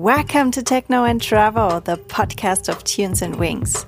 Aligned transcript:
Welcome 0.00 0.50
to 0.52 0.62
Techno 0.62 1.04
and 1.04 1.20
Travel, 1.20 1.82
the 1.82 1.98
podcast 1.98 2.70
of 2.70 2.82
Tunes 2.84 3.20
and 3.20 3.36
Wings. 3.36 3.84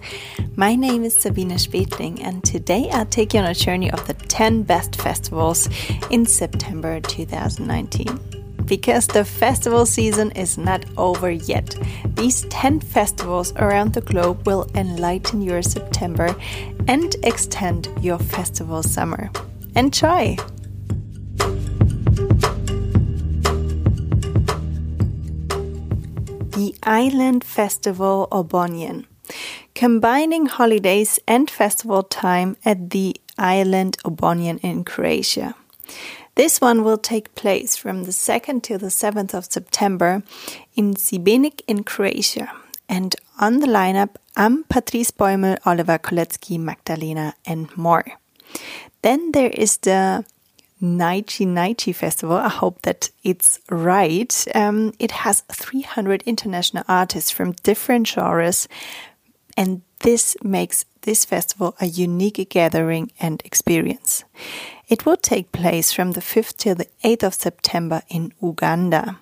My 0.57 0.75
name 0.75 1.05
is 1.05 1.15
Sabine 1.15 1.57
Spetling, 1.57 2.23
and 2.23 2.45
today 2.45 2.91
I'll 2.91 3.07
take 3.07 3.33
you 3.33 3.41
on 3.41 3.47
a 3.47 3.55
journey 3.55 3.91
of 3.91 4.07
the 4.07 4.13
10 4.13 4.65
best 4.65 4.97
festivals 4.97 5.71
in 6.11 6.27
September 6.27 7.01
2019. 7.01 8.21
Because 8.67 9.07
the 9.07 9.25
festival 9.25 9.87
season 9.87 10.33
is 10.33 10.59
not 10.59 10.85
over 10.99 11.31
yet, 11.31 11.75
these 12.05 12.43
10 12.51 12.81
festivals 12.81 13.55
around 13.57 13.95
the 13.95 14.03
globe 14.03 14.47
will 14.47 14.69
enlighten 14.75 15.41
your 15.41 15.63
September 15.63 16.37
and 16.89 17.17
extend 17.23 17.89
your 18.03 18.19
festival 18.19 18.83
summer. 18.83 19.31
Enjoy! 19.77 20.37
Island 26.83 27.45
Festival 27.45 28.29
Obonjan, 28.31 29.07
combining 29.75 30.47
holidays 30.47 31.19
and 31.27 31.51
festival 31.51 32.03
time 32.03 32.57
at 32.65 32.91
the 32.91 33.17
Island 33.39 33.99
Obonjan 34.05 34.59
in 34.63 34.85
Croatia. 34.85 35.55
This 36.35 36.61
one 36.61 36.83
will 36.83 36.99
take 36.99 37.35
place 37.35 37.77
from 37.77 38.05
the 38.05 38.11
2nd 38.11 38.63
to 38.63 38.79
the 38.79 38.87
7th 38.87 39.35
of 39.35 39.45
September 39.45 40.23
in 40.75 40.95
Šibenik 40.95 41.61
in 41.67 41.85
Croatia. 41.85 42.51
And 42.89 43.15
on 43.39 43.61
the 43.61 43.67
lineup, 43.67 44.17
I'm 44.37 44.65
Patrice 44.65 45.11
Bäumel, 45.11 45.59
Oliver 45.67 45.99
Koletzki, 45.99 46.59
Magdalena, 46.59 47.35
and 47.45 47.75
more. 47.77 48.05
Then 49.03 49.33
there 49.33 49.51
is 49.51 49.77
the 49.79 50.25
Naichi 50.83 51.47
Naichi 51.47 51.95
Festival. 51.95 52.37
I 52.37 52.49
hope 52.49 52.83
that 52.83 53.11
it's 53.23 53.61
right. 53.71 54.45
Um, 54.55 54.93
it 54.99 55.13
has 55.13 55.43
300 55.53 56.23
international 56.23 56.85
artists 56.89 57.31
from 57.31 57.53
different 57.63 58.09
genres, 58.09 58.69
and 59.57 59.83
this 60.01 60.37
makes 60.43 60.85
this 61.03 61.25
festival 61.25 61.77
a 61.81 61.87
unique 61.87 62.49
gathering 62.51 63.13
and 63.21 63.41
experience. 63.45 64.25
It 64.89 65.07
will 65.07 65.17
take 65.17 65.53
place 65.53 65.93
from 65.93 66.13
the 66.13 66.21
5th 66.21 66.57
till 66.57 66.75
the 66.75 66.89
8th 67.05 67.23
of 67.23 67.35
September 67.35 68.03
in 68.09 68.33
Uganda. 68.43 69.19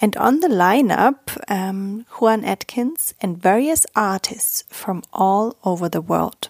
And 0.00 0.16
on 0.16 0.40
the 0.40 0.48
lineup, 0.48 1.38
um, 1.48 2.06
Juan 2.18 2.44
Atkins 2.44 3.14
and 3.20 3.40
various 3.40 3.86
artists 3.94 4.64
from 4.68 5.02
all 5.12 5.56
over 5.64 5.88
the 5.88 6.00
world. 6.00 6.48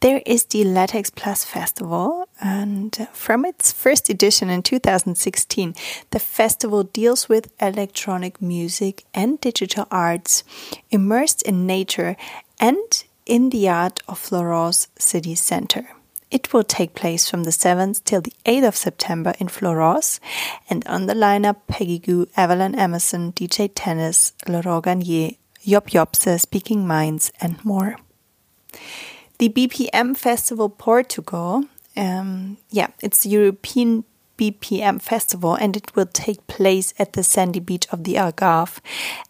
There 0.00 0.22
is 0.24 0.44
the 0.44 0.62
Lattexplus 0.62 1.44
Festival, 1.44 2.28
and 2.40 3.08
from 3.12 3.44
its 3.44 3.72
first 3.72 4.08
edition 4.08 4.48
in 4.48 4.62
2016, 4.62 5.74
the 6.10 6.20
festival 6.20 6.84
deals 6.84 7.28
with 7.28 7.52
electronic 7.60 8.40
music 8.40 9.02
and 9.12 9.40
digital 9.40 9.88
arts 9.90 10.44
immersed 10.92 11.42
in 11.42 11.66
nature 11.66 12.16
and 12.60 13.04
in 13.26 13.50
the 13.50 13.68
art 13.68 13.98
of 14.06 14.20
Florence 14.20 14.86
City 15.00 15.34
Center. 15.34 15.88
It 16.30 16.52
will 16.52 16.62
take 16.62 16.94
place 16.94 17.28
from 17.28 17.42
the 17.42 17.50
7th 17.50 18.04
till 18.04 18.20
the 18.20 18.34
8th 18.46 18.68
of 18.68 18.76
September 18.76 19.34
in 19.40 19.48
Florence, 19.48 20.20
and 20.70 20.86
on 20.86 21.06
the 21.06 21.14
lineup 21.14 21.66
Peggy 21.66 21.98
Gou, 21.98 22.26
Avalon 22.36 22.76
Emerson, 22.76 23.32
DJ 23.32 23.68
Tennis, 23.74 24.32
Laurent 24.46 24.84
Garnier, 24.84 25.32
Job 25.66 25.90
Jobse, 25.90 26.38
Speaking 26.38 26.86
Minds, 26.86 27.32
and 27.40 27.64
more 27.64 27.96
the 29.38 29.48
BPM 29.48 30.16
Festival 30.16 30.68
Portugal. 30.68 31.64
Um, 31.96 32.58
yeah, 32.70 32.88
it's 33.02 33.22
the 33.22 33.30
European 33.30 34.04
BPM 34.36 35.00
Festival 35.00 35.54
and 35.54 35.76
it 35.76 35.94
will 35.96 36.06
take 36.06 36.46
place 36.46 36.94
at 36.98 37.12
the 37.12 37.22
sandy 37.22 37.60
beach 37.60 37.86
of 37.90 38.04
the 38.04 38.14
Algarve 38.14 38.78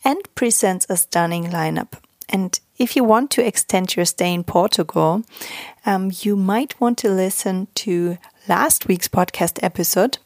and 0.04 0.18
presents 0.34 0.86
a 0.88 0.96
stunning 0.96 1.44
lineup. 1.44 1.94
And 2.28 2.58
if 2.76 2.94
you 2.94 3.04
want 3.04 3.30
to 3.32 3.46
extend 3.46 3.96
your 3.96 4.04
stay 4.04 4.32
in 4.34 4.44
Portugal, 4.44 5.22
um, 5.86 6.10
you 6.20 6.36
might 6.36 6.78
want 6.78 6.98
to 6.98 7.08
listen 7.08 7.68
to 7.76 8.18
last 8.48 8.86
week's 8.86 9.08
podcast 9.08 9.58
episode 9.62 10.18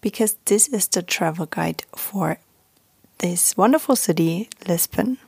because 0.00 0.36
this 0.44 0.68
is 0.68 0.86
the 0.86 1.02
travel 1.02 1.46
guide 1.46 1.84
for 1.96 2.38
this 3.18 3.56
wonderful 3.56 3.96
city, 3.96 4.48
Lisbon. 4.66 5.18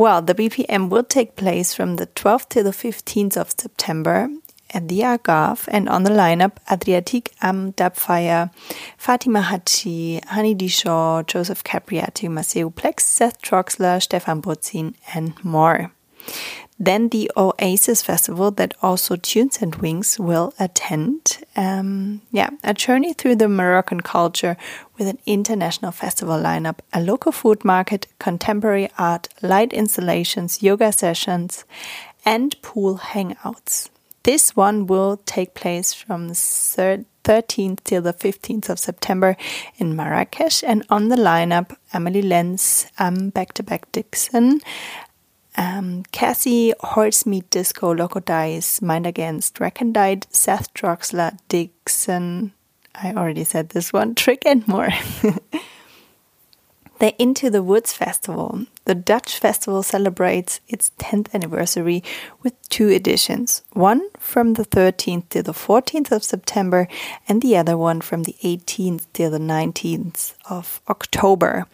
Well, 0.00 0.22
the 0.22 0.34
BPM 0.34 0.88
will 0.88 1.04
take 1.04 1.36
place 1.36 1.74
from 1.74 1.96
the 1.96 2.06
12th 2.06 2.48
to 2.54 2.62
the 2.62 2.70
15th 2.70 3.36
of 3.36 3.50
September 3.50 4.30
at 4.70 4.88
the 4.88 5.00
Algarve 5.00 5.68
and 5.70 5.90
on 5.90 6.04
the 6.04 6.10
lineup 6.10 6.52
Adriatique 6.70 7.28
Am 7.42 7.74
Dubfire, 7.74 8.50
Fatima 8.96 9.42
Hajji, 9.42 10.24
Honey 10.24 10.54
Dijon, 10.54 11.26
Joseph 11.26 11.62
Capriati, 11.64 12.30
Maceo 12.30 12.70
Plex, 12.70 13.00
Seth 13.00 13.42
Troxler, 13.42 14.00
Stephan 14.00 14.40
Bodzin, 14.40 14.94
and 15.14 15.34
more. 15.44 15.92
Then 16.82 17.10
the 17.10 17.30
Oasis 17.36 18.00
Festival 18.00 18.50
that 18.52 18.72
also 18.80 19.14
Tunes 19.14 19.58
and 19.60 19.74
Wings 19.76 20.18
will 20.18 20.54
attend. 20.58 21.44
Um, 21.54 22.22
yeah, 22.32 22.48
a 22.64 22.72
journey 22.72 23.12
through 23.12 23.36
the 23.36 23.50
Moroccan 23.50 24.00
culture 24.00 24.56
with 24.96 25.06
an 25.06 25.18
international 25.26 25.92
festival 25.92 26.38
lineup, 26.38 26.78
a 26.94 27.02
local 27.02 27.32
food 27.32 27.66
market, 27.66 28.06
contemporary 28.18 28.88
art, 28.96 29.28
light 29.42 29.74
installations, 29.74 30.62
yoga 30.62 30.90
sessions, 30.90 31.66
and 32.24 32.60
pool 32.62 32.96
hangouts. 32.96 33.90
This 34.22 34.56
one 34.56 34.86
will 34.86 35.18
take 35.26 35.54
place 35.54 35.92
from 35.92 36.28
the 36.28 36.34
13th 36.34 37.84
till 37.84 38.02
the 38.02 38.14
15th 38.14 38.70
of 38.70 38.78
September 38.78 39.36
in 39.76 39.94
Marrakesh, 39.94 40.64
and 40.64 40.84
on 40.88 41.08
the 41.08 41.16
lineup, 41.16 41.76
Amelie 41.92 42.22
Lenz, 42.22 42.86
um, 42.98 43.30
Back 43.30 43.52
to 43.54 43.62
Back 43.62 43.90
Dixon, 43.92 44.60
um, 45.56 46.04
Cassy, 46.12 46.72
Horsemeat 46.80 47.50
Disco, 47.50 47.94
Loco 47.94 48.20
Dice, 48.20 48.80
Mind 48.80 49.06
Against, 49.06 49.56
Recondite, 49.60 50.26
Seth 50.34 50.72
Troxler, 50.74 51.38
Dixon, 51.48 52.52
I 52.94 53.12
already 53.12 53.44
said 53.44 53.70
this 53.70 53.92
one, 53.92 54.14
Trick 54.14 54.44
and 54.44 54.66
more. 54.68 54.90
the 56.98 57.14
Into 57.18 57.50
the 57.50 57.62
Woods 57.62 57.92
Festival. 57.92 58.66
The 58.84 58.94
Dutch 58.94 59.38
festival 59.38 59.82
celebrates 59.82 60.60
its 60.68 60.90
10th 60.98 61.32
anniversary 61.32 62.02
with 62.42 62.54
two 62.68 62.88
editions 62.88 63.62
one 63.72 64.10
from 64.18 64.54
the 64.54 64.64
13th 64.64 65.28
to 65.30 65.42
the 65.42 65.52
14th 65.52 66.10
of 66.12 66.24
September, 66.24 66.88
and 67.28 67.40
the 67.40 67.56
other 67.56 67.76
one 67.76 68.00
from 68.00 68.24
the 68.24 68.36
18th 68.42 69.06
till 69.12 69.30
the 69.30 69.38
19th 69.38 70.34
of 70.48 70.80
October. 70.88 71.66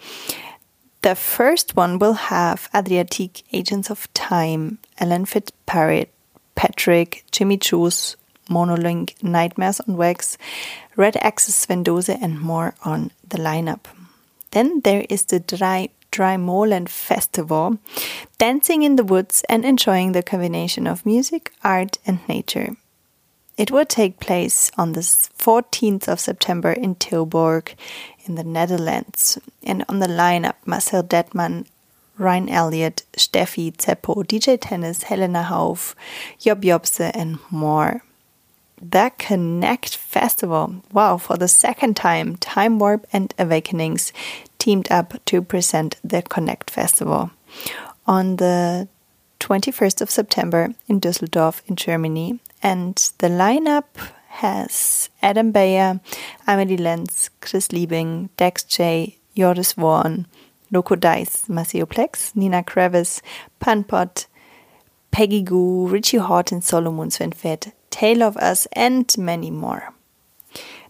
The 1.06 1.14
first 1.14 1.76
one 1.76 2.00
will 2.00 2.14
have 2.14 2.68
Adriatique 2.74 3.44
Agents 3.52 3.90
of 3.90 4.12
Time, 4.12 4.78
Ellen 4.98 5.24
Fitzpatrick, 5.24 6.12
Patrick, 6.56 7.24
Jimi 7.30 7.60
Jules, 7.60 8.16
Monolink, 8.50 9.14
Nightmares 9.22 9.78
on 9.78 9.96
Wax, 9.96 10.36
Red 10.96 11.16
Axes 11.18 11.64
Vendose, 11.64 12.08
and 12.08 12.40
more 12.40 12.74
on 12.84 13.12
the 13.22 13.38
lineup. 13.38 13.84
Then 14.50 14.80
there 14.80 15.06
is 15.08 15.22
the 15.22 15.38
Dry 15.38 15.90
Draaimolen 16.10 16.88
Festival, 16.88 17.78
dancing 18.38 18.82
in 18.82 18.96
the 18.96 19.04
woods 19.04 19.44
and 19.48 19.64
enjoying 19.64 20.10
the 20.10 20.24
combination 20.24 20.88
of 20.88 21.06
music, 21.06 21.52
art, 21.62 21.98
and 22.04 22.18
nature. 22.28 22.74
It 23.56 23.70
will 23.70 23.86
take 23.86 24.20
place 24.20 24.70
on 24.76 24.92
the 24.92 25.00
14th 25.00 26.08
of 26.08 26.20
September 26.20 26.72
in 26.72 26.96
Tilburg 26.96 27.74
in 28.28 28.34
the 28.34 28.44
Netherlands. 28.44 29.38
And 29.62 29.84
on 29.88 29.98
the 29.98 30.06
lineup, 30.06 30.54
Marcel 30.64 31.02
Dettmann, 31.02 31.66
Ryan 32.18 32.48
Elliott, 32.48 33.04
Steffi 33.16 33.72
Zeppo, 33.76 34.24
DJ 34.24 34.58
Tennis, 34.60 35.04
Helena 35.04 35.46
Hauff, 35.48 35.94
Job 36.38 36.62
Jobse, 36.62 37.10
and 37.14 37.38
more. 37.50 38.02
The 38.80 39.10
Connect 39.18 39.96
Festival. 39.96 40.82
Wow, 40.92 41.16
for 41.16 41.36
the 41.36 41.48
second 41.48 41.96
time, 41.96 42.36
Time 42.36 42.78
Warp 42.78 43.06
and 43.12 43.32
Awakenings 43.38 44.12
teamed 44.58 44.90
up 44.90 45.14
to 45.26 45.42
present 45.42 45.96
the 46.04 46.22
Connect 46.22 46.70
Festival. 46.70 47.30
On 48.06 48.36
the 48.36 48.88
21st 49.40 50.00
of 50.00 50.10
September 50.10 50.74
in 50.88 51.00
Düsseldorf 51.00 51.62
in 51.66 51.76
Germany, 51.76 52.38
and 52.62 52.96
the 53.18 53.28
lineup 53.28 53.84
has 54.36 55.10
Adam 55.22 55.50
Beyer, 55.50 56.00
Amelie 56.46 56.76
Lenz, 56.76 57.30
Chris 57.40 57.68
Liebing, 57.68 58.28
Dax 58.36 58.64
J, 58.64 59.16
Joris 59.36 59.74
Voorn, 59.74 60.26
Loco 60.70 60.94
Dice, 60.94 61.48
Maceo 61.48 61.86
Plex, 61.86 62.34
Nina 62.36 62.62
Kraviz, 62.62 63.22
Panpot, 63.60 64.26
Peggy 65.10 65.42
Gou, 65.42 65.88
Richie 65.88 66.18
Hawtin, 66.18 66.60
Solomun 66.60 67.10
Svenfett, 67.10 67.72
Tale 67.90 68.22
of 68.22 68.36
Us, 68.36 68.66
and 68.72 69.12
many 69.16 69.50
more. 69.50 69.94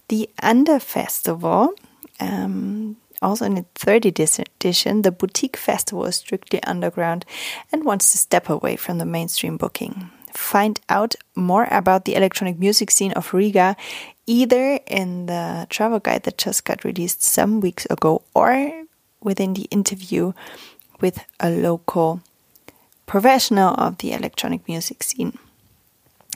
The 0.09 0.29
Under 0.41 0.79
Festival, 0.79 1.73
um, 2.19 2.97
also 3.21 3.45
in 3.45 3.57
its 3.57 3.83
30th 3.83 4.39
edition, 4.39 5.03
the 5.03 5.11
Boutique 5.11 5.57
Festival 5.57 6.05
is 6.05 6.17
strictly 6.17 6.61
underground 6.63 7.25
and 7.71 7.85
wants 7.85 8.11
to 8.11 8.17
step 8.17 8.49
away 8.49 8.75
from 8.75 8.97
the 8.97 9.05
mainstream 9.05 9.57
booking 9.57 10.11
find 10.37 10.79
out 10.87 11.15
more 11.35 11.67
about 11.71 12.05
the 12.05 12.15
electronic 12.15 12.59
music 12.59 12.91
scene 12.91 13.11
of 13.13 13.33
Riga 13.33 13.75
either 14.27 14.79
in 14.87 15.25
the 15.25 15.65
travel 15.69 15.99
guide 15.99 16.23
that 16.23 16.37
just 16.37 16.65
got 16.65 16.83
released 16.83 17.23
some 17.23 17.59
weeks 17.59 17.85
ago 17.89 18.21
or 18.35 18.83
within 19.21 19.53
the 19.53 19.67
interview 19.71 20.33
with 21.01 21.23
a 21.39 21.49
local 21.49 22.21
professional 23.05 23.73
of 23.75 23.97
the 23.99 24.13
electronic 24.13 24.67
music 24.67 25.01
scene. 25.01 25.37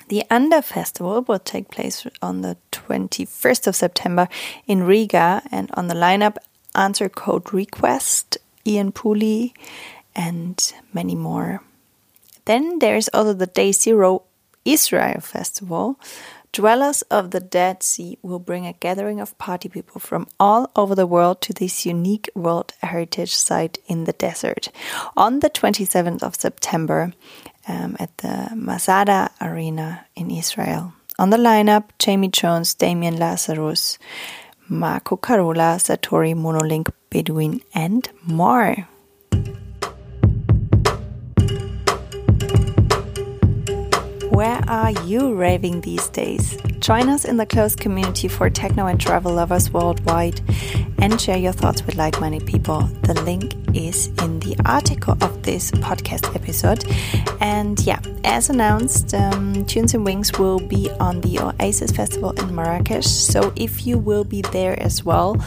The 0.07 0.23
Under 0.29 0.61
Festival 0.61 1.21
will 1.21 1.39
take 1.39 1.69
place 1.69 2.05
on 2.21 2.41
the 2.41 2.57
21st 2.71 3.67
of 3.67 3.75
September 3.75 4.27
in 4.67 4.83
Riga, 4.83 5.41
and 5.51 5.69
on 5.75 5.87
the 5.87 5.95
lineup, 5.95 6.37
Answer 6.75 7.07
Code 7.07 7.53
Request, 7.53 8.37
Ian 8.65 8.91
Pooley, 8.91 9.53
and 10.13 10.73
many 10.93 11.15
more. 11.15 11.61
Then 12.45 12.79
there's 12.79 13.07
also 13.09 13.33
the 13.33 13.47
Day 13.47 13.71
Zero 13.71 14.23
Israel 14.65 15.21
Festival. 15.21 15.99
Dwellers 16.53 17.01
of 17.03 17.31
the 17.31 17.39
Dead 17.39 17.81
Sea 17.81 18.17
will 18.21 18.39
bring 18.39 18.67
a 18.67 18.73
gathering 18.73 19.21
of 19.21 19.37
party 19.37 19.69
people 19.69 20.01
from 20.01 20.27
all 20.37 20.69
over 20.75 20.95
the 20.95 21.07
world 21.07 21.39
to 21.41 21.53
this 21.53 21.85
unique 21.85 22.29
World 22.35 22.73
Heritage 22.81 23.33
Site 23.33 23.77
in 23.87 24.03
the 24.03 24.11
desert. 24.11 24.67
On 25.15 25.39
the 25.39 25.49
27th 25.49 26.21
of 26.21 26.35
September, 26.35 27.13
um, 27.67 27.95
at 27.99 28.17
the 28.17 28.49
Masada 28.55 29.31
Arena 29.39 30.05
in 30.15 30.29
Israel. 30.29 30.93
On 31.19 31.29
the 31.29 31.37
lineup, 31.37 31.85
Jamie 31.99 32.29
Jones, 32.29 32.73
Damian 32.73 33.17
Lazarus, 33.17 33.97
Marco 34.67 35.15
Carola, 35.15 35.77
Satori 35.77 36.33
Monolink 36.33 36.89
Bedouin, 37.09 37.61
and 37.73 38.09
more. 38.23 38.87
Where 44.41 44.63
are 44.67 44.89
you 45.05 45.35
raving 45.35 45.81
these 45.81 46.07
days? 46.09 46.57
Join 46.79 47.09
us 47.09 47.25
in 47.25 47.37
the 47.37 47.45
close 47.45 47.75
community 47.75 48.27
for 48.27 48.49
techno 48.49 48.87
and 48.87 48.99
travel 48.99 49.35
lovers 49.35 49.69
worldwide 49.69 50.41
and 50.97 51.21
share 51.21 51.37
your 51.37 51.51
thoughts 51.51 51.85
with 51.85 51.93
like 51.93 52.19
minded 52.19 52.47
people. 52.47 52.81
The 53.03 53.21
link 53.21 53.53
is 53.75 54.07
in 54.07 54.39
the 54.39 54.55
article 54.65 55.15
of 55.21 55.43
this 55.43 55.69
podcast 55.69 56.35
episode. 56.35 56.83
And 57.39 57.79
yeah, 57.81 57.99
as 58.23 58.49
announced, 58.49 59.13
um, 59.13 59.63
Tunes 59.67 59.93
and 59.93 60.03
Wings 60.03 60.31
will 60.39 60.57
be 60.57 60.89
on 60.99 61.21
the 61.21 61.37
Oasis 61.37 61.91
Festival 61.91 62.31
in 62.31 62.55
Marrakesh. 62.55 63.05
So 63.05 63.53
if 63.55 63.85
you 63.85 63.99
will 63.99 64.23
be 64.23 64.41
there 64.41 64.81
as 64.81 65.05
well, 65.05 65.37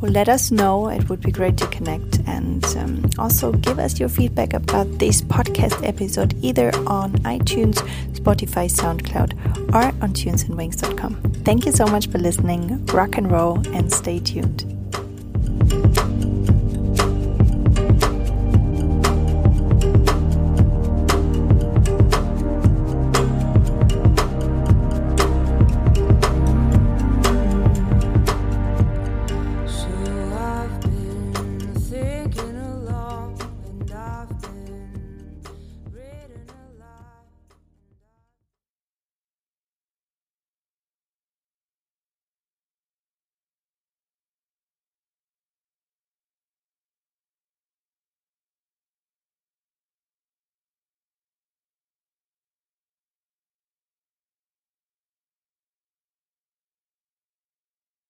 well, 0.00 0.12
let 0.12 0.28
us 0.28 0.50
know. 0.50 0.88
It 0.88 1.08
would 1.08 1.20
be 1.20 1.30
great 1.30 1.56
to 1.58 1.66
connect 1.66 2.20
and 2.26 2.64
um, 2.76 3.10
also 3.18 3.52
give 3.52 3.78
us 3.78 4.00
your 4.00 4.08
feedback 4.08 4.54
about 4.54 4.98
this 4.98 5.20
podcast 5.22 5.86
episode 5.86 6.34
either 6.42 6.70
on 6.86 7.12
iTunes, 7.24 7.76
Spotify, 8.14 8.70
SoundCloud, 8.70 9.74
or 9.74 9.84
on 10.02 10.12
tunesandwings.com. 10.12 11.20
Thank 11.44 11.66
you 11.66 11.72
so 11.72 11.86
much 11.86 12.08
for 12.08 12.18
listening. 12.18 12.84
Rock 12.86 13.18
and 13.18 13.30
roll 13.30 13.66
and 13.74 13.92
stay 13.92 14.18
tuned. 14.20 14.79